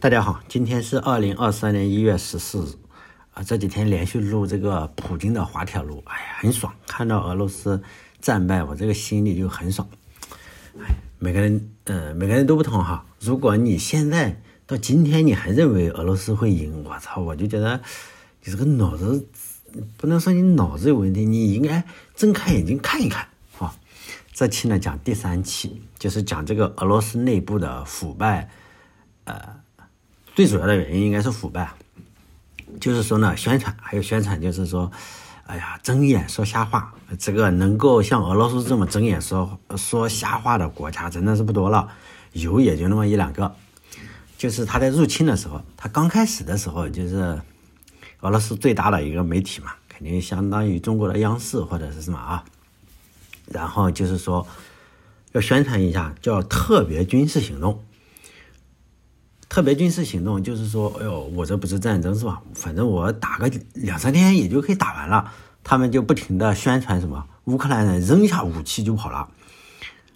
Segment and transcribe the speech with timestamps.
[0.00, 2.68] 大家好，今天是二零二三年一月十四日
[3.34, 7.82] 啊，这几天连续录这个普京的滑铁卢，哎呀，很爽，看到俄罗斯
[8.20, 9.88] 战败，我这个心里就很爽。
[10.78, 13.06] 哎，每个人，呃，每个人都不同哈。
[13.20, 17.80] 如果你现在到今天你还认为俄罗斯会赢，我操，我就觉得
[18.44, 19.28] 你这个脑子
[19.96, 21.84] 不能说你脑子有问题，你应该
[22.14, 23.26] 睁开眼睛看一看
[23.58, 23.74] 啊。
[24.32, 28.50] 这期呢讲第三期，就是讲这个俄罗斯内部的腐败，
[29.24, 29.61] 呃。
[30.34, 31.72] 最主要的原因应该是腐败，
[32.80, 34.90] 就是说呢，宣传还有宣传，就是说，
[35.46, 36.94] 哎呀，睁眼说瞎话。
[37.18, 41.86] 这个能够像俄罗斯这么睁眼说说瞎话的国家真的是不多了，
[42.32, 43.54] 有也就那么一两个。
[44.38, 47.40] 就是他在入侵的时候，他刚开始的时候，就是
[48.20, 52.42] 俄罗斯最大的一个媒体嘛，肯定相当于中国的央视或者是什么啊。
[53.46, 54.46] 然后就是说，
[55.32, 57.84] 要宣传一下叫特别军事行动。
[59.52, 62.40] 特别军事行动就是说，哎呦，我这不是战争是吧？
[62.54, 65.30] 反正我打个两三天也就可以打完了。
[65.62, 69.28] 他们就不停的宣传什么乌克兰人扔下武器就跑了，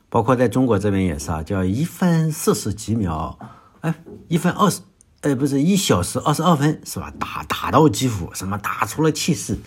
[0.08, 3.38] 包括在中国这边也是啊，叫一分四十几秒，
[3.82, 3.94] 哎，
[4.28, 4.80] 一分二十，
[5.20, 7.12] 哎，不是一小时二十二分是吧？
[7.20, 9.58] 打打到基辅，什么打出了气势。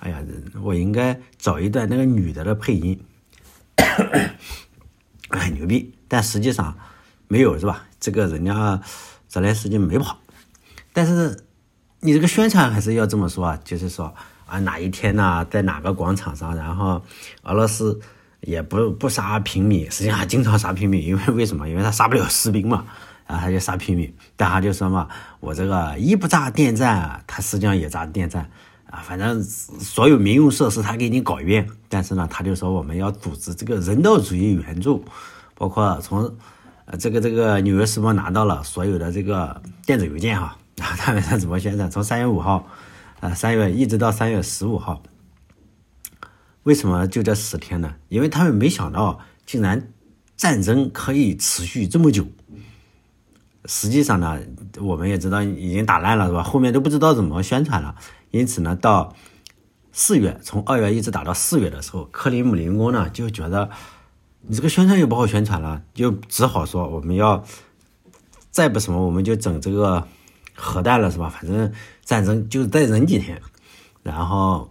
[0.00, 0.22] 哎呀，
[0.60, 3.00] 我应该找一段那个女的的配音，
[5.30, 6.76] 很牛逼，但实际上。
[7.30, 7.87] 没有是吧？
[8.00, 8.80] 这个人家
[9.26, 10.16] 泽连斯基没跑，
[10.92, 11.36] 但是
[12.00, 14.14] 你这个宣传还是要这么说啊，就是说
[14.46, 17.02] 啊哪一天呢，在哪个广场上，然后
[17.42, 18.00] 俄罗斯
[18.40, 21.68] 也不不杀平民，实际上经常杀平民，因为为什么？
[21.68, 22.86] 因为他杀不了士兵嘛，
[23.26, 25.08] 然后他就杀平民，但他就说嘛，
[25.40, 28.48] 我这个一不炸电站，他实际上也炸电站
[28.88, 35.04] 啊，反正所有民用设施他给你搞一遍，但是呢，他就说我们要组织这个人道主义援助，
[35.54, 36.32] 包括从。
[36.90, 41.90] 呃，这个这个《纽约时报》拿到了所有的这个电子邮件哈，然 后他们是怎么宣传？
[41.90, 42.66] 从三月五号，
[43.20, 45.02] 呃，三月一直到三月十五号，
[46.62, 47.94] 为什么就这十天呢？
[48.08, 49.92] 因为他们没想到，竟然
[50.34, 52.26] 战争可以持续这么久。
[53.66, 54.38] 实际上呢，
[54.80, 56.42] 我们也知道已经打烂了是吧？
[56.42, 57.96] 后面都不知道怎么宣传了。
[58.30, 59.14] 因此呢，到
[59.92, 63.68] 四月，从二月一直打到四月的时候，克里姆林宫呢就觉得。
[64.42, 67.44] 你这个宣传又不好宣传了，就只好说我们要
[68.50, 70.06] 再不什么，我们就整这个
[70.54, 71.28] 核弹了，是吧？
[71.28, 71.72] 反正
[72.04, 73.40] 战争就再忍几天，
[74.02, 74.70] 然后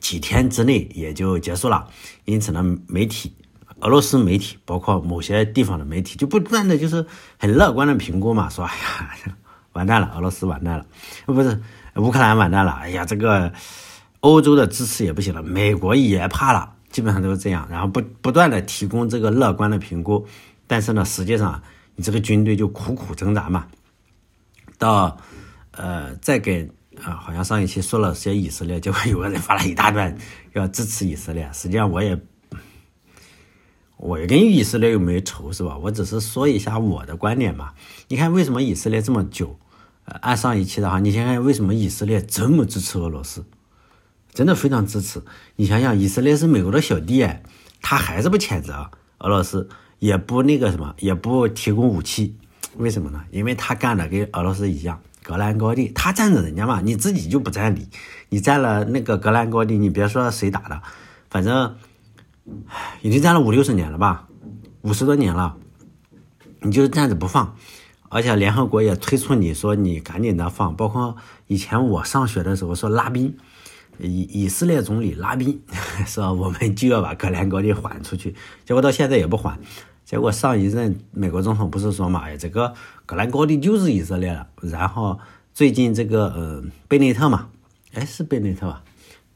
[0.00, 1.88] 几天之内也就结束了。
[2.24, 3.34] 因此呢，媒体、
[3.80, 7.04] 俄罗斯媒体，包括某些地方的媒体，就不断的就是
[7.38, 9.36] 很乐观的评估嘛，说哎呀，
[9.72, 10.86] 完蛋了，俄罗斯完蛋了，
[11.26, 11.60] 不是
[11.96, 13.52] 乌克兰完蛋了，哎呀，这个
[14.20, 16.74] 欧洲的支持也不行了，美国也怕了。
[16.98, 20.26] 基本上都是这样，然后不不断的提供这个乐观的评估，
[20.66, 21.62] 但是呢，实际上
[21.94, 23.68] 你这个军队就苦苦挣扎嘛。
[24.78, 25.16] 到
[25.70, 26.68] 呃再给
[27.04, 30.12] 啊，好像上一期说了些以色列，结果有个人发了一大段
[30.54, 31.48] 要支持以色列。
[31.52, 32.20] 实际上我也
[33.96, 35.78] 我也跟以色列又没仇是吧？
[35.78, 37.74] 我只是说一下我的观点嘛。
[38.08, 39.56] 你看为什么以色列这么久？
[40.04, 43.44] 呃，按上一期的话，你想想为什么以色列这么支持俄罗斯？
[44.38, 45.20] 真的非常支持。
[45.56, 47.28] 你想想，以色列是美国的小弟，
[47.82, 48.88] 他还是不谴责
[49.18, 49.68] 俄罗斯，
[49.98, 52.36] 也不那个什么，也不提供武器。
[52.76, 53.20] 为什么呢？
[53.32, 57.88] 因为他干的跟俄罗斯一样，格兰高地，他占着人家嘛，你自己就不占理。
[58.28, 60.80] 你占了那个格兰高地，你别说谁打的，
[61.28, 61.74] 反正
[63.02, 64.28] 已经占了五六十年了吧，
[64.82, 65.56] 五十多年了，
[66.60, 67.56] 你就站着不放。
[68.08, 71.16] 而且联合国也催促你说你赶紧的放，包括
[71.48, 73.36] 以前我上学的时候说拉宾。
[73.98, 75.60] 以以色列总理拉宾
[76.06, 79.58] 说：“我们就要把格兰高地还出去。”结果到现在也不还。
[80.04, 82.72] 结果上一任美国总统不是说嘛：“哎，这个
[83.04, 85.18] 格兰高地就是以色列了。”然后
[85.52, 87.48] 最近这个呃贝内特嘛，
[87.92, 88.82] 哎是贝内特吧？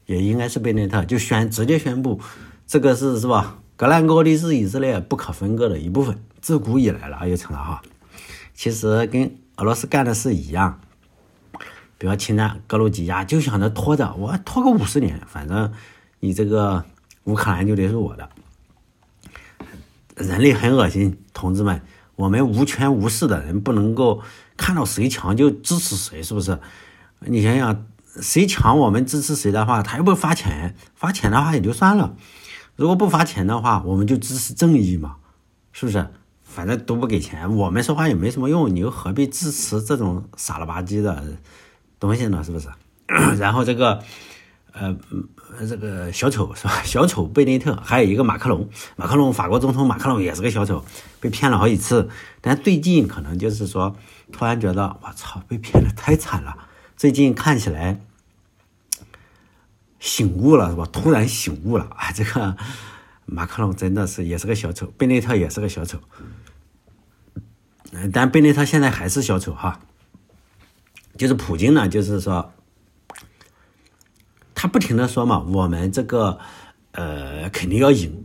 [0.05, 2.19] 也应该是贝内特，就宣直接宣布
[2.65, 3.59] 这个是是吧？
[3.75, 7.81] 格兰高地是以色列不可分割的一部分，自古以来了，又成了哈。
[8.53, 10.79] 其实跟俄罗斯干的事一样。
[12.03, 15.71] 比如侵占格鲁吉亚，就想着拖着，我拖个五十年，反正
[16.19, 16.83] 你这个
[17.23, 18.27] 乌克兰就得是我的。
[20.17, 21.81] 人类很恶心，同志们，
[22.17, 24.21] 我们无权无势的人不能够
[24.57, 26.59] 看到谁强就支持谁，是不是？
[27.21, 27.85] 你想想，
[28.19, 32.17] 谁强我们支持谁的话，他又不发钱，发钱的话也就算了。
[32.75, 35.15] 如果不发钱的话，我们就支持正义嘛，
[35.71, 36.05] 是不是？
[36.43, 41.37] 反正都不给钱，我们说话也没什么用，你又何必支持这种傻了吧唧的？
[42.03, 42.43] 东西呢？
[42.43, 42.67] 是不是？
[43.39, 44.03] 然后这个，
[44.73, 44.93] 呃，
[45.69, 46.81] 这个小丑是吧？
[46.83, 50.83] 小丑贝内特，还有一个马克龙，马克龙，法国总统马克龙也是个小丑，
[51.21, 52.09] 被骗了好几次。
[52.41, 53.95] 但最近可能就是说，
[54.33, 56.57] 突然觉得我操，被骗的太惨了。
[56.97, 58.01] 最近看起来
[59.99, 60.85] 醒悟了是吧？
[60.91, 62.11] 突然醒悟了啊！
[62.11, 62.57] 这个
[63.25, 65.97] 马克龙真的是也是个小丑，贝内特也是个小丑。
[68.11, 69.79] 但贝内特现在还是小丑哈。
[71.17, 72.51] 就是普京呢，就是说。
[74.55, 76.39] 他不停的说嘛，我们这个
[76.91, 78.23] 呃肯定要赢，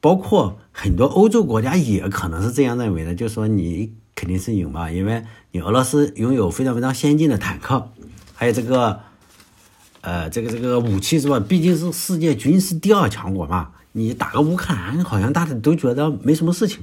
[0.00, 5.22] 包括很多欧洲国家也可能是这样认为的，就说你肯定是赢嘛，因为
[5.52, 7.92] 你俄罗斯拥有非常非常先进的坦克，
[8.34, 8.98] 还有这个
[10.00, 11.38] 呃这个这个武器是吧？
[11.38, 16.82] 毕竟是世界军事第二强国嘛，你打个乌克兰，好像大家都觉得没什么事情，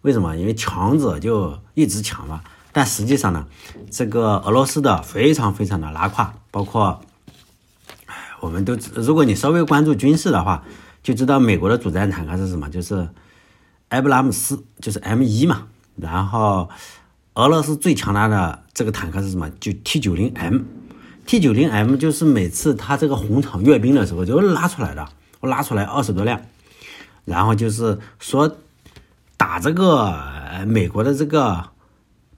[0.00, 0.36] 为什么？
[0.36, 2.42] 因为强者就一直强嘛。
[2.72, 3.46] 但实际上呢，
[3.90, 7.00] 这个俄罗斯的非常非常的拉胯，包括。
[8.40, 10.64] 我们都，如果你稍微关注军事的话，
[11.00, 13.08] 就知道美国的主战坦克是什么，就是
[13.90, 15.68] 埃布拉姆斯，就是 M 一嘛。
[15.94, 16.68] 然后
[17.34, 19.48] 俄罗斯最强大的这个坦克是什么？
[19.60, 25.08] 就 T 九零 M，T 九零 M 就是每次他这个红场阅兵的时候就拉出来的，
[25.38, 26.42] 我拉出来二十多辆，
[27.24, 28.56] 然后就是说
[29.36, 30.18] 打这个
[30.66, 31.70] 美国的这个。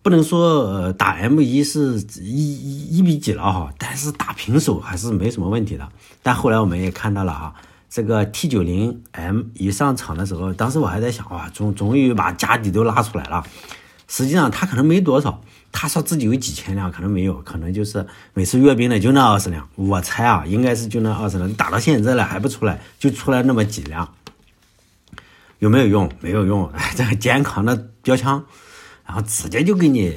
[0.04, 5.88] 不能说呃打 M 一是一一一比几了哈，但是打平手还是没什么问题的。
[6.22, 7.54] 但后来我们也看到了啊，
[7.88, 13.42] 这个 T 九零 M 一上场的时候，当时我还在想哇，终终于把家底都拉出来了。
[14.06, 15.40] 实际上他可能没多少，
[15.72, 19.66] 他说自己有几千辆，可能没有，可能就是每次阅兵的就那二十辆。
[19.74, 24.06] 我猜啊，应该是就那二十辆，打到现在了还不出来，就出来那么几辆，
[25.60, 26.12] 有没有用？
[26.20, 28.44] 没有用， 这个肩扛的标枪。
[29.06, 30.14] 然后直接就给你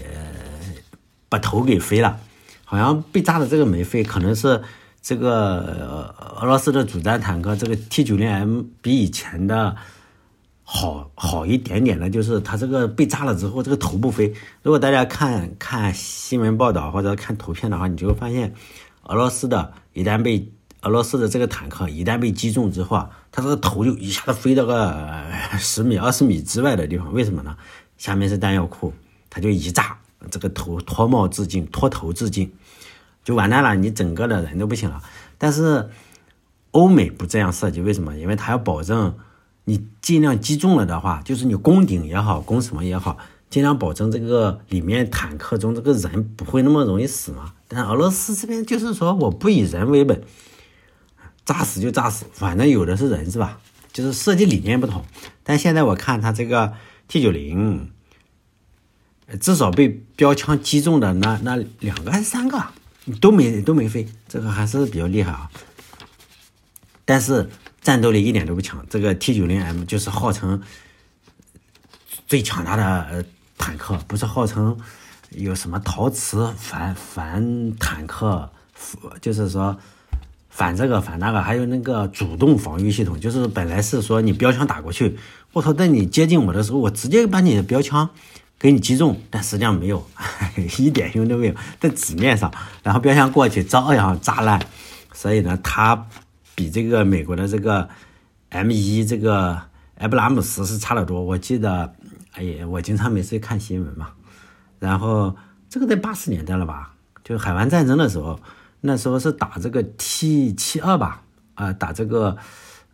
[1.29, 2.19] 把头给飞了，
[2.63, 4.61] 好像被炸的这个没飞，可能是
[5.01, 9.75] 这个俄罗斯的主战坦克这个 T 九零 M 比以前的
[10.63, 14.33] 好好一点点的，就是它这个被炸了之后，这个头不飞。
[14.63, 18.53] 如果大家看看新闻报道或者看图片的话，你就会发现，
[19.03, 20.51] 俄罗斯的一旦被
[20.81, 25.23] 俄罗斯的这个坦克一旦被击中之后啊，它这个头就一下子飞到个
[25.57, 27.55] 十米、二十米之外的地方，为什么呢？
[27.97, 28.93] 下面是弹药库，
[29.29, 29.97] 他就一炸，
[30.29, 32.53] 这个头脱帽自尽，脱头自尽，
[33.23, 35.01] 就完蛋了，你整个的人都不行了。
[35.37, 35.89] 但是
[36.71, 38.15] 欧美不这样设计，为什么？
[38.17, 39.17] 因为他要保证
[39.63, 43.17] 你尽量击中了的话，就是你攻顶也好，攻什么也好，
[43.49, 47.53] 尽量保证这个里面坦克中这个人不会那么容易死嘛。
[47.67, 50.21] 但俄罗斯这边就是说我不以人为本，
[51.45, 53.59] 炸死就炸死，反正有的是人是吧？
[53.91, 55.03] 就是设计理念不同。
[55.43, 56.73] 但现在我看他这个。
[57.07, 57.91] T 九零，
[59.39, 62.61] 至少被标枪击中的那那两个还是三个
[63.21, 65.49] 都没都没飞，这个还是比较厉害啊。
[67.05, 67.49] 但是
[67.81, 68.85] 战斗力一点都不强。
[68.89, 70.61] 这个 T 九零 M 就是号称
[72.27, 73.25] 最强大的
[73.57, 74.77] 坦克，不是号称
[75.29, 78.51] 有什么陶瓷反反坦克，
[79.21, 79.77] 就是说。
[80.49, 85.15] 反这个反那个，还有那个主动防御系统，就是本来是说你标枪打过去，
[85.53, 88.09] 我操，在你接近我的时候，我直接把你的标枪
[88.59, 90.05] 给你击中，但实际上没有，
[90.77, 92.51] 一点用都没有，在纸面上，
[92.83, 94.61] 然后标枪过去照样炸烂。
[95.13, 96.07] 所以呢，它
[96.53, 97.89] 比这个美国的这个
[98.49, 99.59] M 一这个
[99.97, 101.21] 埃布拉姆斯是差得多。
[101.21, 101.93] 我记得，
[102.33, 104.09] 哎呀，我经常每次看新闻嘛，
[104.79, 105.35] 然后
[105.69, 106.93] 这个在八十年代了吧，
[107.23, 108.39] 就海湾战争的时候。
[108.79, 111.23] 那时候是打这个 T 七二吧，
[111.55, 112.37] 啊，打这个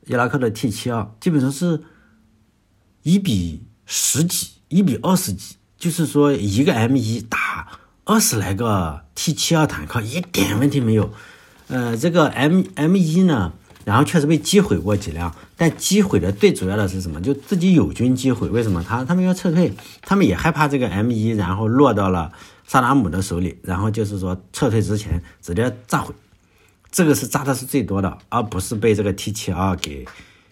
[0.05, 1.77] 伊拉克的 T 七二，基本上是
[3.03, 7.67] 一比十几，一比二十几，就是说一个 M 一打
[8.03, 11.13] 二十来个 T 七二坦克，一点问题没有。
[11.67, 13.53] 呃，这个 M M 一呢，
[13.85, 17.21] 然后确实被击毁过几辆，但击毁的最主要的是什么？
[17.21, 18.83] 就自己友军击毁，为什么？
[18.83, 22.31] 他他们要撤退，他们也害怕这个 M 一，然后落到了。
[22.65, 26.15] 萨达姆的手里，然后就是说撤退之前直接炸毁，
[26.89, 30.07] 这个是炸的是最多的，而不是被这个 T 七二给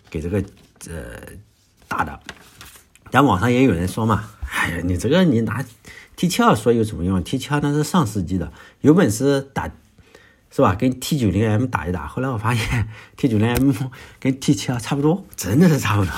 [0.09, 0.43] 给这个
[0.89, 1.17] 呃
[1.87, 2.19] 打的。
[3.11, 5.63] 但网上也有人说嘛，哎呀，你这个你拿
[6.15, 9.69] T 七二说有什么用？T 七二那是上世纪的，有本事打
[10.49, 10.73] 是吧？
[10.73, 12.07] 跟 T 九零 M 打一打。
[12.07, 12.87] 后来我发现
[13.17, 13.71] T 九零 M
[14.19, 16.13] 跟 T 七二差不多，真的是差不多。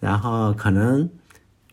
[0.00, 1.08] 然后可能。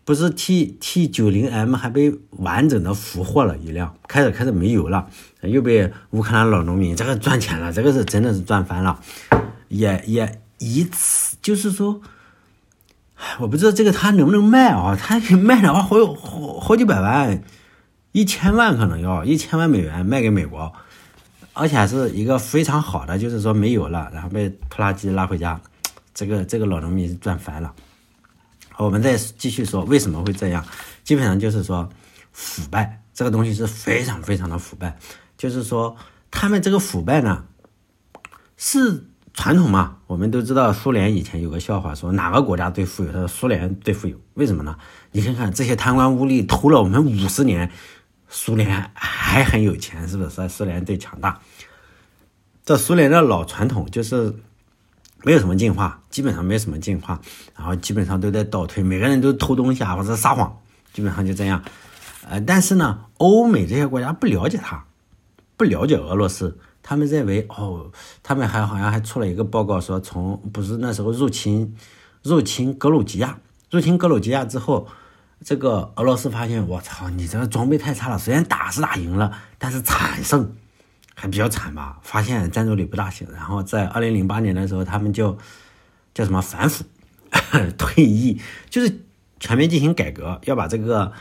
[0.04, 5.10] 不是 T T 九零 M 还被完整的俘获了一辆，开着开着没油了，
[5.40, 9.00] 又被乌克兰老农民这个赚钱了，这个是真的是赚翻了，
[9.66, 12.00] 也也一次就是说，
[13.38, 14.96] 我不知道这个他能不能卖啊？
[14.96, 17.42] 他卖的话好有好好几百万，
[18.12, 20.72] 一千万可能要一千万美元卖给美国，
[21.52, 25.60] 而且还是一个非常好的，就是说没有了，然后被拖拉机拉回家，
[26.14, 27.74] 这个这个老农民赚翻了。
[28.76, 30.62] 我们再继续说为什么会这样，
[31.02, 31.88] 基本上就是说
[32.32, 34.98] 腐败这个东西是非常非常的腐败，
[35.38, 35.96] 就是说
[36.30, 37.44] 他们这个腐败呢
[38.58, 39.06] 是
[39.36, 43.12] 传统嘛，我们都知道苏联以前有个笑话，说哪个国家最富有？
[43.12, 44.76] 他说苏联最富有，为什么呢？
[45.12, 47.70] 你看看这些贪官污吏偷了我们五十年。
[48.28, 50.48] 苏联还很有钱，是不是？
[50.48, 51.38] 苏联最强大。
[52.64, 54.34] 这苏联的老传统就是
[55.22, 57.20] 没有什么进化，基本上没什么进化，
[57.56, 60.58] 然后基本上都在倒退，每个人都偷东西啊，或者撒谎，
[60.92, 61.62] 基本上就这样。
[62.28, 64.84] 呃，但是呢，欧美这些国家不了解他，
[65.56, 67.90] 不了解俄罗斯，他们认为哦，
[68.22, 71.74] 他们还好像还出了一个报告说，从不是那时候入侵
[72.22, 73.40] 入侵格鲁吉亚，
[73.70, 74.86] 入侵格鲁吉亚之后。
[75.44, 78.16] 这个俄罗斯发现，我操，你这个装备太差了。
[78.16, 80.50] 虽然打是打赢了，但是惨胜
[81.14, 81.98] 还比较惨吧？
[82.02, 83.28] 发现战斗力不大行。
[83.30, 85.36] 然后在二零零八年的时候，他们就
[86.14, 86.84] 叫什么反腐、
[87.76, 88.40] 退役，
[88.70, 89.00] 就是
[89.38, 91.12] 全面进行改革，要把这个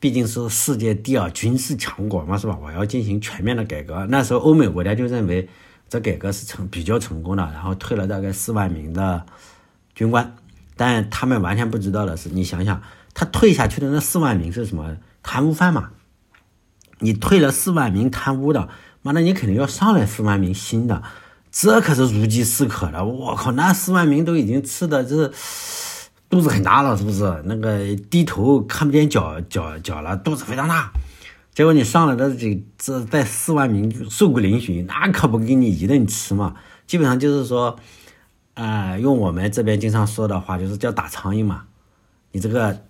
[0.00, 2.58] 毕竟是世界第二军事强国嘛，是吧？
[2.60, 4.06] 我要进行全面的改革。
[4.08, 5.48] 那时候欧美国家就认为
[5.88, 9.24] 这改革是成比较成功的，然后退了大概四万名的
[9.94, 10.34] 军官。
[10.74, 12.82] 但他们完全不知道的是，你想想。
[13.12, 15.90] 他退下去的那四万名是什么贪污犯嘛？
[17.00, 18.68] 你退了四万名贪污的，
[19.02, 21.02] 妈的，你肯定要上来四万名新的，
[21.50, 23.04] 这可是如饥似渴的。
[23.04, 25.32] 我靠，那四万名都已经吃的这
[26.30, 27.42] 肚子很大了，是不是？
[27.44, 30.90] 那个低头看不见脚脚脚了，肚子非常大。
[31.52, 36.54] 结果你上来的这这在四万名瘦骨嶙峋，那可不给你一顿吃嘛。
[36.86, 37.76] 基本上就是说，
[38.54, 41.64] 啊，用我们这边经常说的话，就是叫打苍蝇嘛。
[42.32, 42.84] 你这个。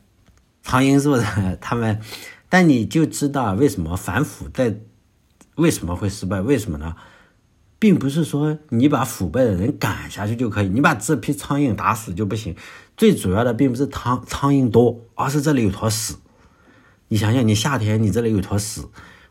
[0.63, 1.25] 苍蝇是不是
[1.59, 1.99] 他们？
[2.51, 4.77] 但你就知道为什么反腐在
[5.55, 6.39] 为什么会失败？
[6.43, 6.95] 为什么呢？
[7.79, 12.55] 并不是说你把腐败的人赶下去就可以，你把这批苍蝇打死就不行。
[13.01, 16.17] 最主要的并不是苍苍蝇多，而是这里有坨屎。
[17.09, 18.83] 你想想，你夏天你这里有坨屎，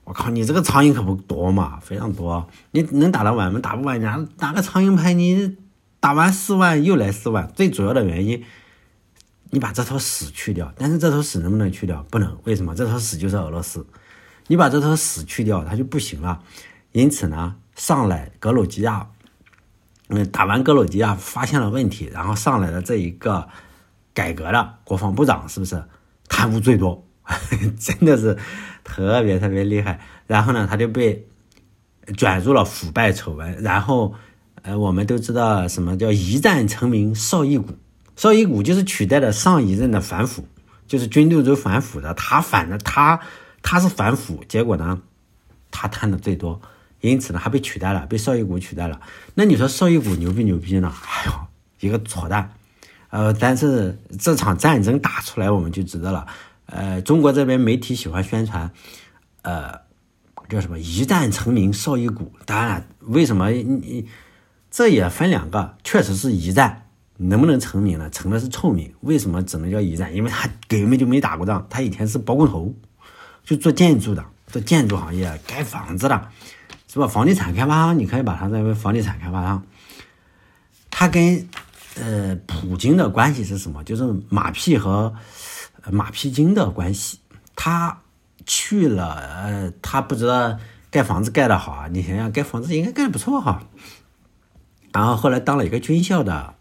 [0.06, 2.50] 我靠，你这个苍蝇可不多嘛，非常多。
[2.72, 3.60] 你能打得完吗？
[3.60, 5.56] 打不完，家打个苍蝇拍，你
[6.00, 7.48] 打完四万又来四万。
[7.56, 8.44] 最主要的原因。
[9.52, 12.04] 你把这坨屎去掉，但是这坨屎能不能去掉？
[12.10, 12.74] 不能，为什么？
[12.74, 13.86] 这坨屎就是俄罗斯。
[14.48, 16.42] 你把这坨屎去掉，它就不行了。
[16.92, 19.10] 因此呢，上来格鲁吉亚，
[20.10, 23.48] 嗯，打完格鲁吉亚发现了问题，然后上来的这一个
[24.14, 25.84] 改革的国防部长是不是
[26.28, 27.06] 贪污最多？
[27.80, 28.36] 真的是
[28.84, 30.00] 特别特别厉害。
[30.26, 31.28] 然后呢，他就被
[32.18, 33.62] 卷入了腐败丑闻。
[33.62, 34.16] 然后，
[34.64, 37.78] 呃，我们都知道什么叫一战成名绍伊古。
[38.16, 40.44] 绍伊古就是取代了上一任的反腐，
[40.88, 43.20] 就是军队中反腐的，他反的他
[43.62, 45.00] 他是反腐，结果呢，
[45.70, 46.60] 他贪的最多，
[47.02, 49.00] 因此呢，还被取代了，被绍伊古取代了。
[49.36, 50.94] 那你说绍伊古牛逼牛逼呢？
[51.06, 51.32] 哎呦，
[51.80, 52.52] 一个扯淡。
[53.10, 56.28] 呃，但是这场战争打出来，我们就知道了。
[56.68, 58.70] 呃，中国这边媒体喜欢宣传，
[59.42, 59.80] 呃，
[60.48, 62.32] 叫什么一战成名绍伊古。
[62.46, 64.08] 当然，为什么你
[64.70, 66.86] 这也分两个，确实是一战。
[67.22, 68.10] 能不能成名呢？
[68.12, 68.94] 成的是臭名。
[69.02, 70.16] 为什么只能叫一战？
[70.16, 71.68] 因为他根本就没打过仗。
[71.70, 72.74] 他以前是包工头，
[73.44, 76.30] 就做建筑的，做建筑行业，盖房子的，
[76.92, 77.08] 是吧？
[77.08, 79.64] 房地产开发商，你可以把它认为房地产开发商。
[80.90, 81.48] 他跟
[81.96, 83.84] 呃普京的关系是什么？
[83.84, 85.14] 就是马屁和
[85.92, 87.20] 马屁精的关系。
[87.56, 88.02] 他
[88.46, 90.58] 去了，呃，他不知道
[90.90, 91.88] 盖房子盖的好啊。
[91.88, 93.64] 你想想，盖房子应该盖的不错哈。
[94.92, 96.56] 然后后来当了一个军校的。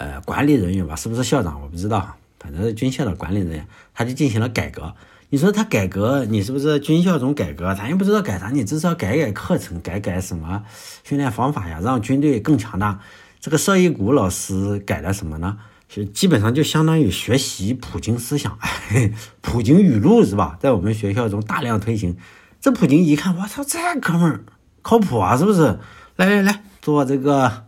[0.00, 1.60] 呃，管理人员吧，是不是校长？
[1.60, 4.94] 我不知道，反正是军校的管理人员，他就进行了改革。
[5.30, 7.74] 你说他改革，你是不是军校中改革？
[7.74, 10.62] 咱也不知道改啥，你至少改改课程，改改什么
[11.04, 13.00] 训练方法呀，让军队更强大。
[13.38, 15.58] 这个邵一谷老师改了什么呢？
[15.88, 18.58] 是基本上就相当于学习普京思想，
[19.40, 20.56] 普京语录是吧？
[20.60, 22.16] 在我们学校中大量推行。
[22.60, 24.44] 这普京一看，我操，这哥们儿
[24.82, 25.78] 靠谱啊，是不是？
[26.16, 27.64] 来来来，做这个。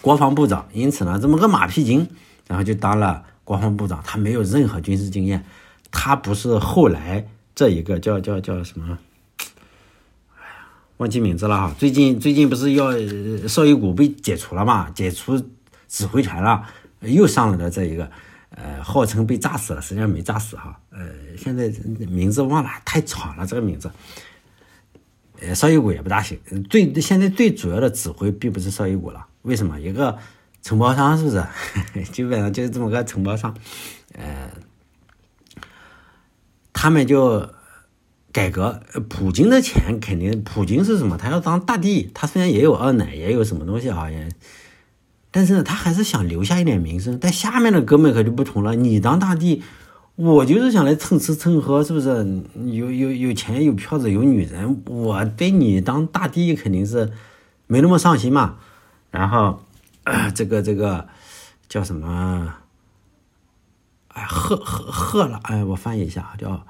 [0.00, 2.08] 国防部长，因此呢，这么个马屁精，
[2.46, 4.00] 然后就当了国防部长。
[4.06, 5.44] 他没有任何军事经验，
[5.90, 8.98] 他不是后来这一个叫叫叫什么？
[10.36, 10.68] 哎呀，
[10.98, 11.74] 忘记名字了哈。
[11.78, 12.92] 最近最近不是要
[13.48, 14.90] 邵伊谷被解除了嘛？
[14.90, 15.42] 解除
[15.88, 16.64] 指挥权了，
[17.00, 18.10] 又上了的这一个，
[18.50, 20.78] 呃，号称被炸死了，实际上没炸死哈。
[20.90, 21.72] 呃，现在
[22.06, 23.90] 名字忘了，太长了这个名字。
[25.40, 26.38] 呃，邵伊谷也不大行。
[26.68, 29.26] 最现在最主要的指挥并不是邵伊谷了。
[29.42, 30.18] 为什么一个
[30.62, 31.44] 承包商是不是？
[32.10, 33.56] 基本上就是这么个承包商，
[34.14, 34.50] 呃，
[36.80, 37.44] 他们就
[38.30, 41.18] 改革，普京的钱肯定，普京是什么？
[41.18, 44.28] 他要当大帝，他虽然也有二奶，也有什么东西啊，也，
[45.32, 47.18] 但是呢，他还是想留下一点名声。
[47.20, 49.64] 但下面的哥们可就不同了，你当大帝，
[50.14, 52.44] 我就是想来蹭吃蹭喝，是不是？
[52.54, 57.10] 有有有钱有票子有女人，我对你当大帝肯定是
[57.66, 58.54] 没那么上心嘛。
[59.10, 59.64] 然后
[60.32, 61.08] 这个这个
[61.68, 62.54] 叫什么？
[64.48, 66.64] 赫赫赫拉，哎，我翻译一下，叫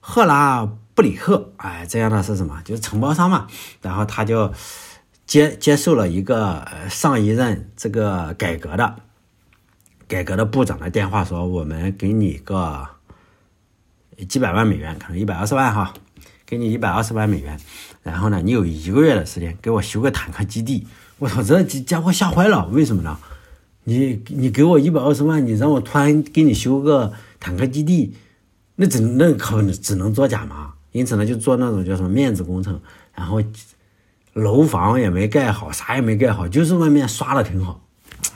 [0.00, 2.60] 赫拉布里克，哎，这样的是什么？
[2.64, 3.46] 就是承包商嘛。
[3.80, 4.52] 然后他就
[5.24, 8.96] 接接受了一个上一任这个改革的
[10.08, 12.84] 改革的部长的电话，说我们给你个
[14.28, 15.94] 几百万美元，可能一百二十万哈，
[16.44, 17.56] 给你一百二十万美元。
[18.02, 20.88] 然后呢，你有一个月的时间给我修个坦克基地。
[21.18, 23.16] 我操，这家伙吓坏了，为什么呢？
[23.88, 28.12] 你你给我一百二十万，你让我突然给你修个坦克基地，
[28.74, 30.74] 那只能那可只能作假嘛。
[30.90, 32.80] 因此呢，就做那种叫什么面子工程，
[33.14, 33.40] 然后
[34.32, 37.80] 楼房也没盖好，啥也没盖好，就是外面刷的挺好，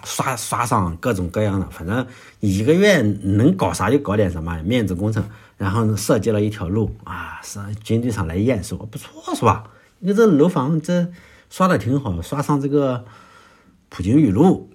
[0.04, 2.06] 刷刷上各种各样的，反正
[2.38, 5.24] 你一个月能搞啥就搞点什么面子工程。
[5.56, 9.64] 然后呢设计了一条路啊，是军队上来验收，不错是吧？
[9.98, 11.08] 你这楼房这
[11.50, 13.04] 刷的挺好，刷上这个
[13.88, 14.68] 普京语录。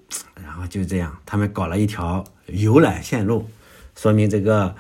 [0.70, 3.50] 就这样，他们搞了一条游览线路，
[3.96, 4.76] 说明这个，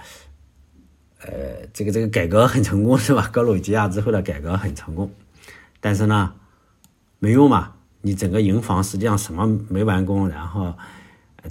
[1.21, 3.29] 呃，这个这个改革很成功，是吧？
[3.31, 5.11] 格鲁吉亚之后的改革很成功，
[5.79, 6.33] 但是呢，
[7.19, 10.75] 没用嘛，你整个营房实际上什么没完工，然后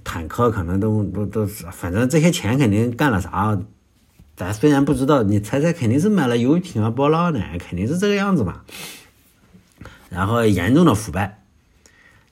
[0.03, 3.59] 坦克可能都都都是，反正这些钱肯定干了啥，
[4.37, 8.62] 咱虽然不知道，你猜猜，肯定是买了游艇啊、波浪呢，肯定是这个样子嘛。
[10.11, 11.44] 然后严重的腐败。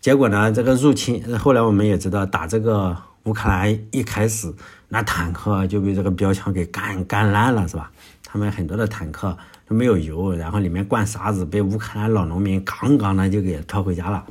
[0.02, 0.50] 结果呢？
[0.50, 4.52] 这个入侵后来我们也知道，打这个乌克兰一开始，
[4.88, 7.92] 那坦克就被这个标枪给干干烂了，是吧？
[8.24, 14.26] 他们很多的坦克都没有油，然后里面灌沙子，被乌克兰老农民杠杠的就给拖回家了。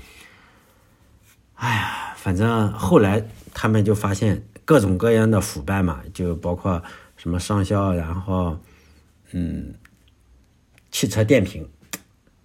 [1.56, 6.84] 哎呀，反正后来他们就发现各种各样的腐败嘛，就包括
[7.16, 8.58] 什么上校，然后
[9.32, 9.74] 嗯，
[10.92, 11.66] 汽车电瓶，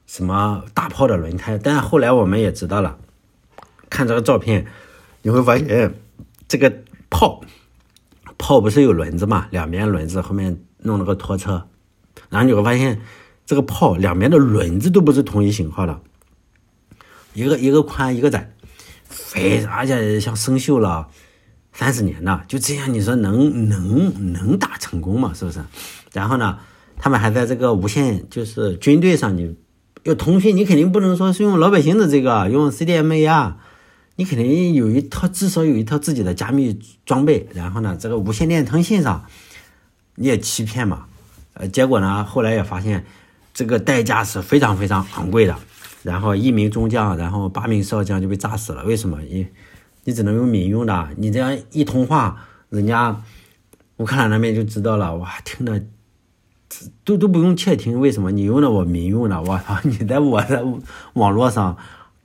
[0.07, 2.97] 什么大炮的轮胎，但是后来我们也知道了。
[3.97, 4.67] 看这个照片，
[5.23, 5.95] 你会发现
[6.47, 6.71] 这个
[7.09, 7.41] 炮
[8.37, 9.49] 炮不是有轮子嘛？
[9.51, 11.67] 两边轮子后面弄了个拖车，
[12.29, 13.01] 然后你会发现
[13.47, 15.99] 这个炮两边的轮子都不是同一型号的，
[17.33, 18.53] 一个一个宽一个窄，
[19.09, 21.09] 非而且像生锈了
[21.73, 25.33] 三十年的，就这样你说能能能打成功吗？
[25.35, 25.65] 是不是？
[26.13, 26.59] 然后呢，
[26.99, 29.57] 他们还在这个无线就是军队上，你
[30.03, 33.57] 要通讯，你肯定不能说是用老百姓的这个用 CDMA 啊。
[34.17, 37.47] 你肯定有一套，至少有一套自己的加密装备。
[37.55, 39.27] 然后呢，这个无线电通信上
[40.15, 41.05] 你也欺骗嘛？
[41.53, 43.05] 呃，结果呢，后来也发现
[43.53, 45.55] 这个代价是非常非常昂贵的。
[46.03, 48.85] 然后一名中将，然后八名少将就被炸死了。
[48.85, 49.21] 为什么？
[49.21, 49.47] 你
[50.05, 53.23] 你只能用民用的，你这样一通话，人家
[53.99, 55.15] 乌克兰那边就知道了。
[55.17, 55.85] 哇，听的
[57.05, 58.01] 都都不用窃听。
[58.01, 58.31] 为什么？
[58.31, 59.79] 你用的我民用的，我操！
[59.83, 60.65] 你在我的
[61.13, 61.77] 网络上。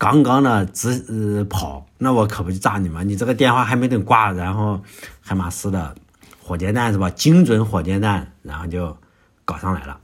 [0.01, 3.03] 刚刚的直呃跑，那我可不就炸你吗？
[3.03, 4.81] 你这个电话还没等挂，然后
[5.21, 5.93] 海马斯的
[6.41, 7.07] 火箭弹是吧？
[7.11, 8.97] 精准火箭弹，然后就
[9.45, 9.99] 搞上来了，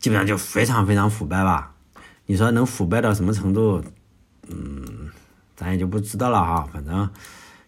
[0.00, 1.72] 基本上就非常非常腐败吧？
[2.26, 3.80] 你说能腐败到什么程度？
[4.48, 5.08] 嗯，
[5.54, 6.66] 咱也就不知道了啊。
[6.72, 7.08] 反正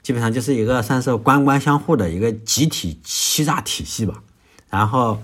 [0.02, 4.24] 基本上就是一个算是官官相护的一个集体欺诈体系吧。
[4.70, 5.22] 然后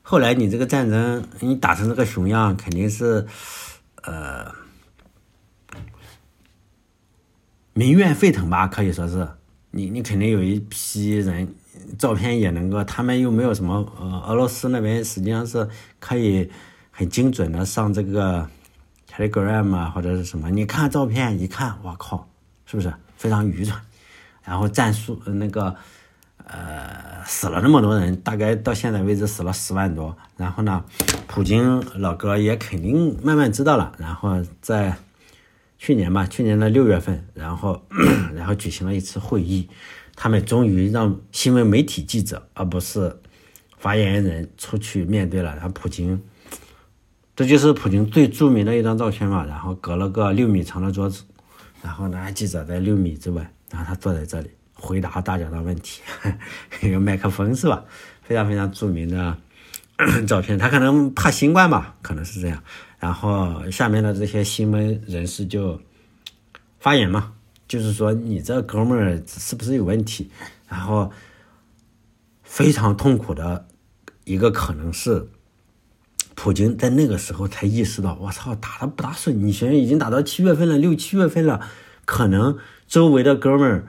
[0.00, 3.26] 后来你这个战争你打成这个熊样，肯定是
[4.04, 4.61] 呃。
[7.74, 9.26] 民怨沸腾吧，可以说是
[9.70, 11.48] 你，你肯定有一批人，
[11.98, 15.66] 照片也能够，他们又没有什么，呃，俄罗斯那边实际上是
[15.98, 16.50] 可以
[16.90, 18.46] 很精准的上这个
[19.10, 22.28] Telegram 啊，或者是什么，你看照片一看，我靠，
[22.66, 23.80] 是不是非常愚蠢？
[24.44, 25.74] 然后战术那个，
[26.44, 30.84] 呃，死了那么多人，大概到现在为止死了十万多，然后呢，
[31.26, 34.94] 普京老哥也肯定慢慢知道了，然后在。
[35.84, 37.84] 去年吧，去年的六月份，然后，
[38.36, 39.68] 然后举行了一次会议，
[40.14, 43.18] 他们终于让新闻媒体记者，而不是
[43.78, 45.52] 发言人出去面对了。
[45.56, 46.22] 然后普京，
[47.34, 49.44] 这就是普京最著名的一张照片嘛。
[49.44, 51.24] 然后隔了个六米长的桌子，
[51.82, 56.00] 然后呢，记者在六米之外，然后他坐在这里回答大家的问题，
[56.88, 57.82] 有麦克风是吧？
[58.22, 59.36] 非常非常著名的
[60.28, 60.56] 照片。
[60.56, 62.62] 他可能怕新冠吧，可能是这样。
[63.02, 65.80] 然后下面的这些新闻人士就
[66.78, 67.32] 发言嘛，
[67.66, 70.30] 就是说你这哥们儿是不是有问题？
[70.68, 71.10] 然后
[72.44, 73.66] 非常痛苦的
[74.22, 75.26] 一个可能是，
[76.36, 79.44] 普京在那个时候才意识到，我操，打的不大顺。
[79.44, 81.60] 你现在已经打到七月份了，六七月份了，
[82.04, 83.88] 可能周围的哥们儿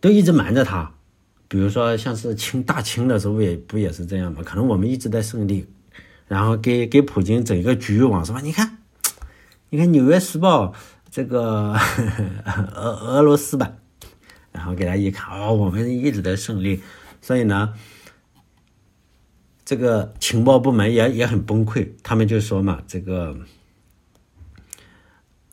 [0.00, 0.94] 都一直瞒着他。
[1.48, 4.40] 比如说像是清大清的时候也不也是这样吗？
[4.42, 5.66] 可能我们一直在胜利，
[6.28, 8.40] 然后给给普京整一个局域网是吧？
[8.40, 8.78] 你看，
[9.70, 10.66] 你看《纽约时报》
[11.10, 11.74] 这个
[12.74, 13.78] 俄俄罗斯版，
[14.52, 16.80] 然后给他一看，哦，我们一直在胜利，
[17.20, 17.74] 所以呢。
[19.64, 23.36] 这个情报部门也也很崩溃，他们就说嘛，这个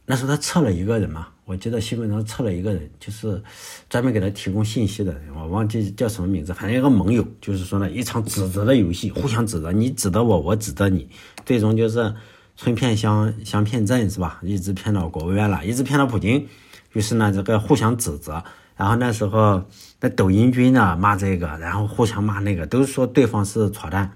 [0.05, 3.41] 那时候他撤了一个人嘛，我记得新闻上撤了一个人，就是
[3.87, 11.07] 专门给他提供信息的人，我忘记叫什么名字，反正一个盟友，就是说呢，一场指责的游戏，互相指责，你指责我，我指责你，
[11.45, 12.11] 最终就是
[12.57, 14.39] 村骗乡，乡骗镇，是吧？
[14.41, 16.47] 一直骗到国务院了，一直骗到普京，
[16.93, 18.43] 于是呢，这个互相指责。
[18.75, 19.63] 然后那时候，
[20.01, 24.11] 那抖音君呢骂这个，然后互相骂那个，都说对方是扯淡。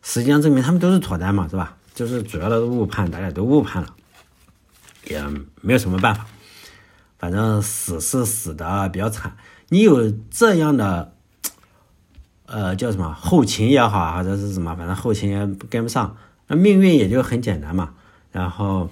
[0.00, 1.76] 实际上证明他们都是扯淡嘛，是吧？
[1.94, 3.94] 就是主要的误判，大家都误判了，
[5.08, 5.22] 也
[5.60, 6.26] 没有什么办法。
[7.24, 9.34] 反正死是死的比较惨。
[9.70, 11.14] 你有这样的，
[12.44, 17.94] 呃，叫什么后勤也好，或者是什么，反正后勤也跟不上，那命运也就很简单嘛。
[18.30, 18.90] 然后，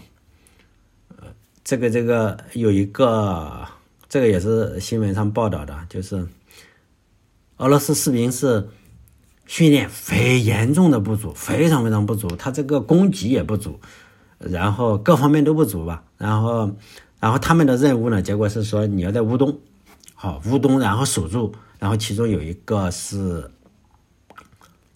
[1.19, 1.27] 呃，
[1.63, 3.67] 这个这个有一个。
[4.09, 6.27] 这个也是新闻上报道的，就是
[7.57, 8.69] 俄罗斯士兵是
[9.47, 13.81] 训练非严重的不足，非常非常不足，他这个供给也不足，
[14.39, 16.05] 然后各方面都不足吧。
[16.19, 16.73] 然后，
[17.23, 19.61] 然后他们的任务呢，结果是说你要在乌东，
[20.15, 23.49] 好乌东，然后守住，然后其中有一个是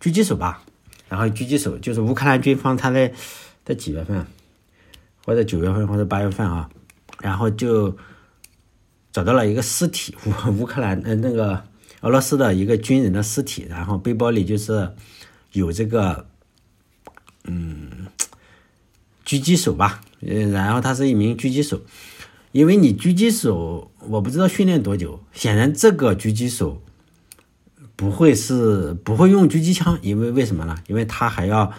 [0.00, 0.64] 狙击手吧，
[1.08, 3.12] 然后狙击手就是乌克兰军方，他在
[3.64, 4.26] 在几月份，
[5.24, 6.68] 或者九月份或者八月份啊，
[7.20, 7.96] 然后就。
[9.12, 11.64] 找到了一个尸体，乌 乌克兰呃那个
[12.02, 14.92] 俄罗斯的一个军人的尸体，然后背包里就是
[15.52, 16.26] 有这个
[17.44, 18.08] 嗯
[19.24, 21.80] 狙击手吧，呃然后他是一名狙击手，
[22.56, 26.82] 因为你狙击手我不知道训练多久，显然这个狙击手
[27.94, 30.74] 不会是不会用狙击枪，因为为什么呢？
[30.86, 31.72] 因为他还要。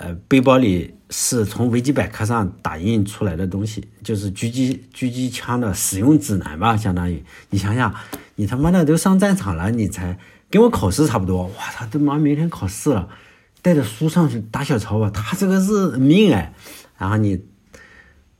[0.00, 7.92] 呃，背包里是从维基百科上打印出来的东西，就是狙击狙击枪的使用指南吧，相当于你想想，
[8.36, 10.16] 你他妈的都上战场了，你才
[10.48, 11.48] 跟我考试差不多。
[11.48, 13.08] 哇操，他妈明天考试了，
[13.60, 16.54] 带着书上去打小抄吧，他这个是命哎。
[16.96, 17.40] 然后你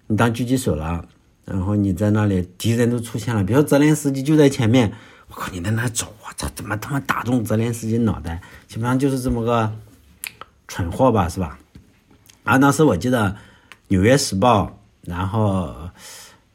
[0.07, 1.09] 你当狙击手了，
[1.49, 4.93] 然后你在那里，敌人都出现了，比如说泽连斯基就在前面，
[5.29, 8.41] 我靠，你在那找，我操，怎么他妈打中泽连斯基脑袋？
[8.67, 9.73] 基本上就是这么个。
[10.71, 11.59] 蠢货吧，是吧？
[12.45, 13.31] 然后当时我记得
[13.89, 14.67] 《纽约时报》，
[15.11, 15.75] 然后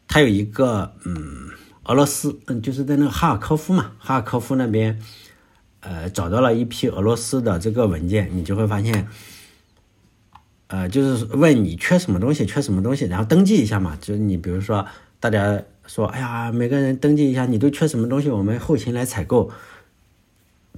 [0.08, 1.49] 他有一个嗯，
[1.86, 5.01] 俄罗斯，嗯，就是在那个哈尔科夫嘛，哈尔科夫那边，
[5.79, 9.08] 呃，找到了一批俄罗斯的这个文件，你就会发现，
[10.73, 13.95] 呃，就是问你缺什么东西，缺什么东西，然后登记一下嘛。
[14.01, 14.83] 就是你比如说，
[15.19, 19.51] 大家说，哎呀，每个人登记一下，你都缺什么东西，我们后勤来采购，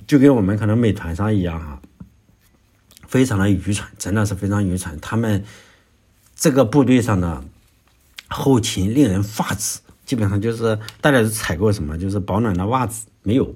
[0.05, 1.81] 就跟我们可能美团上一样哈。
[3.07, 4.99] 非常的愚蠢，真的是非常愚蠢。
[4.99, 5.45] 他们
[6.35, 7.41] 这个部队上的
[8.27, 13.55] 后勤令人发指，基本上就是大家采购什么，就是保暖的袜子没有，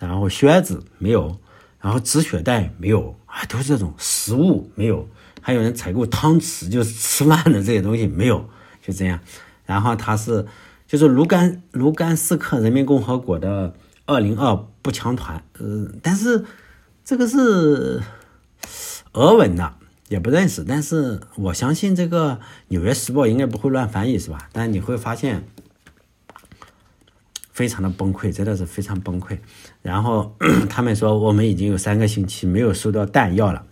[0.00, 1.38] 然后靴子没有，
[1.80, 5.08] 然后止血带没有，啊，都是这种食物没有，
[5.40, 8.48] 还有人采购汤匙，就是吃饭的这些东西没有，
[8.82, 9.20] 就这样。
[9.64, 10.46] 然后他是
[10.86, 13.74] 就是卢甘卢甘斯克人民共和国的
[14.06, 16.44] 二零二步枪团，呃，但是
[17.04, 18.02] 这个是。
[19.14, 19.74] 俄文的
[20.08, 22.32] 也不认识，但是我相信这个
[22.68, 24.48] 《纽约时报》应该不会乱翻译，是吧？
[24.52, 25.44] 但你会发现，
[27.50, 29.38] 非常的崩溃，真的是非常崩溃。
[29.82, 30.36] 然后
[30.68, 33.64] 他们说，我们已经有三个星期没有收到弹药了，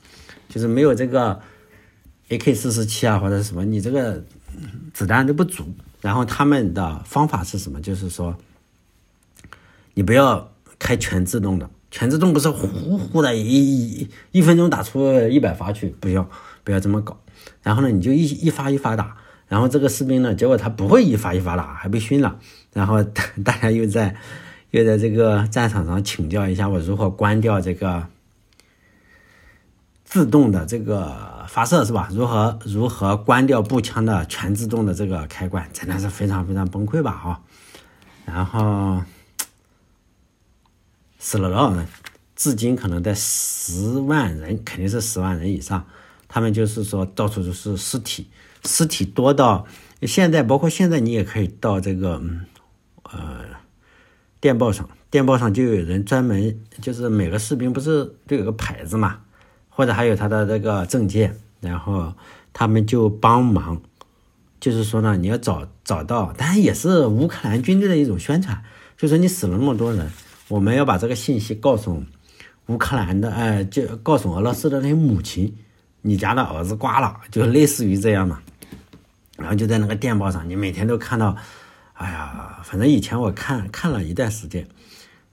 [0.48, 1.40] 就是没有这个
[2.28, 4.22] AK 四十七啊，或者什么，你这个
[4.92, 5.64] 子弹都不足。
[6.00, 7.80] 然后他们的方法是什么？
[7.80, 8.36] 就是说，
[9.94, 11.68] 你不要开全自动的。
[11.90, 16.28] 全自动不是呼呼的一一一分钟打出一百发去，不要
[16.62, 17.18] 不要这么搞。
[17.62, 19.16] 然后呢，你就一一发一发打。
[19.48, 22.38] 然后这个士兵呢，结果他不会一发一发打，还被熏了。
[22.72, 23.02] 然后
[23.44, 24.14] 大家又在
[24.72, 28.06] 又在这个战场上请教一下我如何关掉这个
[30.16, 32.08] 自动的这个发射，是吧？
[32.10, 35.68] 如何如何关掉步枪的全自动的这个开关？
[35.74, 37.12] 真的是非常非常崩溃吧？
[37.12, 37.42] 哈，
[38.24, 39.02] 然后。
[41.18, 41.86] 死了多少人？
[42.34, 45.84] 至今可能在十万人，肯定是十万人以上。
[46.28, 48.30] 他们就是说，到处都是尸体，
[48.64, 49.66] 尸体多到
[50.02, 52.46] 现在，包括现在，你也可以到这个嗯
[53.02, 53.40] 呃
[54.40, 59.18] 电报上，电报上就有人专门，就是每个士兵不是都有个牌子嘛，
[59.76, 62.14] 或者还有他的这个证件，然后
[62.54, 63.78] 他们就帮忙，
[64.58, 68.64] 就是说呢，你要找找到，当然也是乌克兰军队的一种宣传，
[68.96, 70.10] 就说你死了那么多人，
[70.48, 72.02] 我们要把这个信息告诉
[72.68, 75.54] 乌克兰的，哎，就告诉俄罗斯的那些母亲，
[76.00, 78.40] 你家的儿子挂了，就类似于这样嘛。
[79.36, 81.36] 然后就在那个电报上，你每天都看到，
[81.92, 84.66] 哎呀，反正以前我看看了一段时间，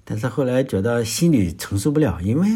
[0.03, 2.49] 但是后来觉得心里承受不了，因为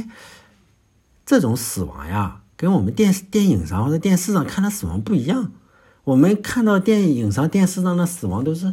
[1.28, 5.52] 这种死亡呀，跟我们电视、电影上或者电视上看的死亡不一样。
[6.06, 8.68] 我们看到电影上、电视上的死亡都是，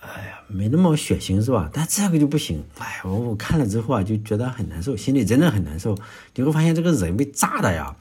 [0.00, 1.68] 哎呀，没那么血腥，是吧？
[1.72, 5.98] 但这个就不行，哎，我我看了之后啊，就觉得很难受，心里真的很难受。
[6.36, 7.96] 你会发现这个人被炸的呀。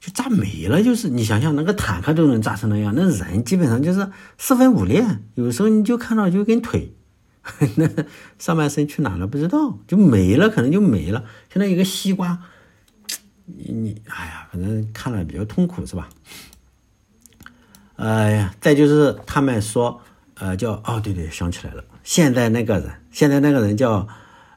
[0.00, 6.94] 就炸没了，就是你想想，那个坦克都能炸成那样，那人基本上就是四分五裂，有时候你就看到就跟腿，
[7.74, 7.90] 那
[8.38, 11.24] 上半身去哪了不知道，就没了，可能就没了。
[11.52, 12.38] 现在一个西瓜，
[13.56, 16.08] 你你，哎呀，反正看了比较痛苦，是吧？
[17.96, 20.00] 哎呀，再就是他们说，
[20.34, 24.06] 呃，叫哦，对对，想起来了，现在那个人，现在那个人叫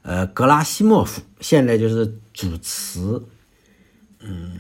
[0.01, 2.99] 呃格拉西莫夫，现在就是主持，
[4.19, 4.51] 嗯。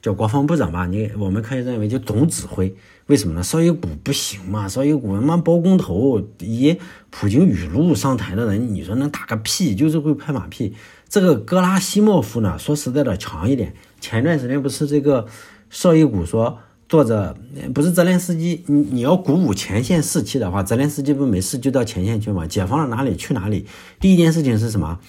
[0.00, 2.72] 叫国防部长吧，你我们可以认为就总指挥，
[3.06, 3.42] 为什么呢？
[3.42, 6.78] 绍伊古不行嘛，绍伊古他妈包工头，以
[7.10, 9.74] 普京语录上台的人，你说能打个屁？
[9.74, 10.72] 就是会拍马屁。
[11.08, 13.74] 这个格拉西莫夫呢，说实在的强一点。
[14.00, 15.26] 前段时间不是这个
[15.70, 17.36] 绍伊古说坐着，
[17.74, 23.66] 不是泽连斯基，你你要鼓舞前线士气的话，泽连斯基不没事就到前线去吗，解放了哪里去哪里。
[23.98, 25.00] 第一件事情是什么？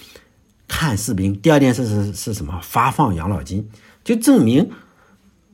[0.68, 1.36] 看士兵。
[1.36, 2.60] 第二件事是是什么？
[2.62, 3.70] 发放养老金。
[4.04, 4.70] 就证明，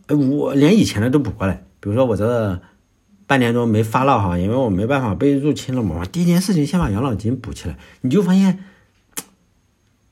[0.07, 1.65] 我连以前的都补过来。
[1.79, 2.59] 比如说我这
[3.27, 6.05] 半年多没发了哈，因为我没办法被入侵了嘛。
[6.05, 8.59] 第一件事情先把养老金补起来，你就发现，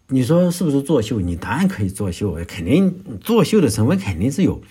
[0.09, 1.19] 你说是不是作秀？
[1.21, 4.61] 你当然可以作秀，肯定作秀的成分肯定是有。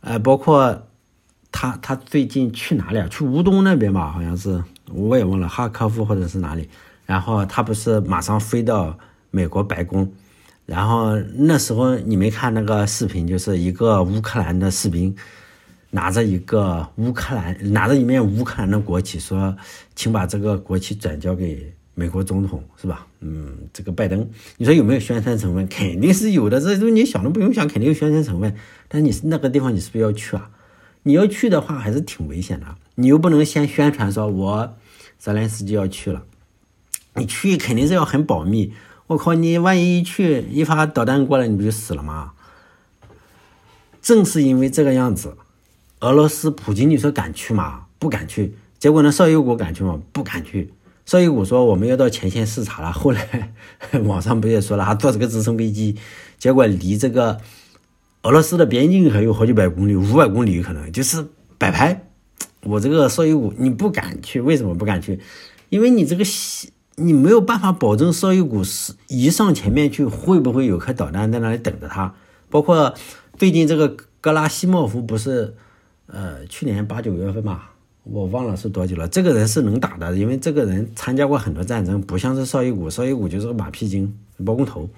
[0.00, 0.86] 呃，包括
[1.50, 3.08] 他他最近去哪里啊？
[3.08, 6.68] 去乌东那边吧，好像是我也忘了哈科夫或者是哪里。
[7.06, 8.98] 然后他不是马上飞到
[9.30, 10.12] 美国白宫。
[10.66, 15.16] 然后那时候你没看那个视频，就是一个乌克兰的士兵
[15.90, 19.56] 拿着一个乌克兰拿着一面乌克兰的国旗，说
[19.94, 25.66] ：“请把这个国旗转交给美国总统，是吧？”嗯，这个拜登，你说有没有宣传成分？
[25.66, 28.54] 肯定是有的，这都你想都不用想，肯定有宣传成分。
[28.86, 30.50] 但你那个地方，你是不是要去啊？
[31.02, 32.66] 你要去的话，还是挺危险的。
[32.94, 34.76] 你又不能先宣传说我
[35.18, 36.22] 泽连斯基要去了，
[37.14, 38.72] 你去肯定是要很保密。
[39.08, 39.34] 我靠！
[39.34, 42.32] 你万一一去一发导弹过来，你不就死了吗？
[44.02, 45.36] 正是因为这个样子，
[46.00, 47.86] 俄罗斯普京你说敢去吗？
[47.98, 48.54] 不敢去。
[48.78, 50.00] 结果呢，绍伊古敢去吗？
[50.12, 50.72] 不敢去。
[51.06, 52.92] 绍伊古说我们要到前线视察了。
[52.92, 53.54] 后来
[54.04, 55.96] 网上不也说了，他坐这个直升飞机，
[56.36, 57.40] 结果离这个
[58.22, 62.08] 俄罗斯的边境还有好几百公里，五百公里可能就是摆拍。
[62.64, 65.18] 我这个绍伊古你不敢去，为什么不敢去？
[65.70, 66.22] 因为你这个。
[66.98, 72.14] 你没有办法保证绍伊古是一上前面去会不会有颗导弹在那里等着他。
[72.48, 72.94] 包括
[73.36, 75.54] 最近这个格拉西莫夫不是，
[76.06, 77.74] 呃，去年八九月份吧，
[78.10, 79.06] 我忘了是多久了。
[79.08, 84.88] 这个人是能打的，因为这个人参加过很多战争，不像是绍伊古，绍伊古就是个马屁精、包工头。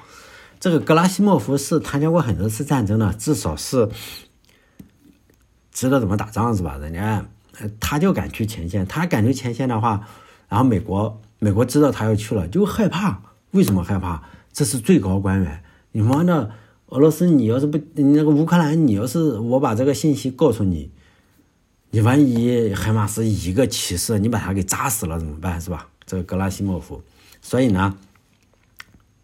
[0.61, 3.89] 这个格拉西莫夫是参加过很多次战争的，至少是
[5.73, 6.77] 知道怎么打仗是吧？
[6.79, 7.27] 人家
[7.81, 10.07] 他就敢去前线，他敢去前线的话，
[10.49, 11.21] 然后美国。
[11.41, 13.23] 美国知道他要去了，就害怕。
[13.53, 14.21] 为什么害怕？
[14.53, 15.63] 这是最高官员。
[15.93, 16.51] 你妈的，
[16.87, 20.91] 俄罗斯，你要是不你那个乌克兰，你要是我把这个信息告诉你，
[21.91, 25.61] 你万一海马斯一个骑士，你把他给炸死了怎么办？
[25.61, 25.89] 是吧？
[26.05, 27.03] 这个格拉西莫夫，
[27.41, 27.97] 所以呢，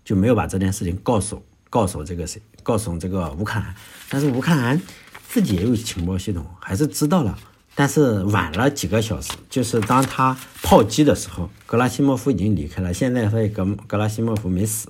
[0.04, 3.74] 就没有把这件事情告诉告诉这个谁，告诉这个乌克兰。
[4.08, 4.80] 但是乌克兰
[5.28, 7.38] 自己也有情报系统，还是知道了。
[7.74, 12.94] 但是晚了几个小时，就是当他炮击的时候，格拉西莫夫已经离开了。
[12.94, 14.88] 现在所以格格拉西莫夫没死，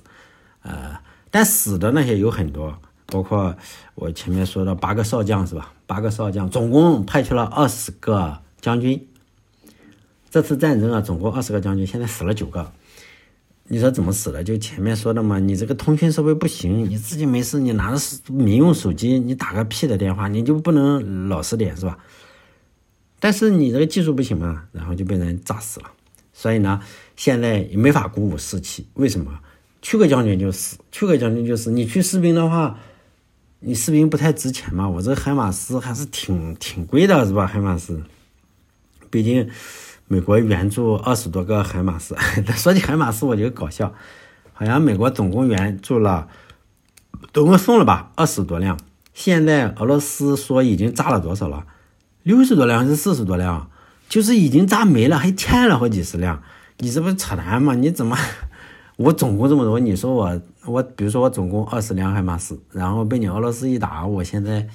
[0.61, 0.99] 呃，
[1.31, 3.55] 但死的那些有很多，包括
[3.93, 5.73] 我前面说的八个少将是吧？
[5.85, 9.07] 八个少将，总共派去了二十个将军。
[10.29, 12.71] 这次战争啊，总共二十个将军，现在死了九个。
[13.67, 14.43] 你说怎么死的？
[14.43, 17.99] 就前面说的嘛，你这个通讯设备不行，你自己没事，你拿着
[18.31, 21.97] 民用手机，你打个屁的电话，你就不能老实点是吧？
[23.19, 25.91] 但是你这个技术不行嘛，然后就被人炸死了。
[26.33, 26.81] 所以呢，
[27.15, 28.85] 现在也没法鼓舞士气。
[28.95, 29.39] 为什么？
[29.81, 31.71] 去个将军就死，去个将军就死。
[31.71, 32.77] 你去士兵的话，
[33.67, 34.87] 你士兵不太值钱嘛。
[34.87, 37.47] 我这海马斯还是挺挺贵的，是吧？
[37.47, 38.03] 海马斯，
[39.09, 39.49] 毕竟
[40.07, 42.15] 美国援助二十多个海马斯。
[42.55, 43.91] 说起海马斯，我觉得搞笑，
[44.53, 46.27] 好像美国总共援助了，
[47.33, 48.79] 总共送了吧二十多辆。
[49.15, 51.65] 现在俄罗斯说已经炸了多少了？
[52.21, 53.71] 六十多辆还是四十多辆？
[54.07, 56.43] 就是已经炸没了，还欠了好几十辆。
[56.77, 57.73] 你这不是扯淡吗？
[57.73, 58.15] 你怎么？
[58.97, 64.65] 我总共这么多，你说我我，比如说我总共二十辆海马斯，然后被你俄罗斯一打，我现在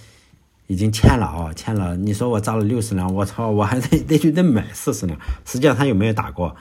[0.66, 1.96] 已经欠了啊，欠了。
[1.96, 5.18] 你说我炸了六十辆，我操，我还得得去再买四十辆。
[5.46, 6.54] 实际上他有没有打过？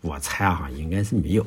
[0.00, 1.46] 我猜啊，应该是没有。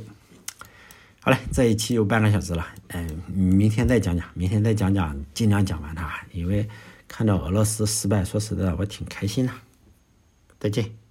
[1.22, 6.70] 好嘞，这一期有半个小时了，嗯，明天再讲讲，明天再讲讲，尽量讲完它，因为
[7.08, 9.52] 看到俄罗斯失败，说实在的，我挺开心的。
[10.60, 11.05] 再见。